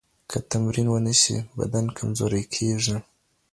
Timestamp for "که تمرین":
0.29-0.87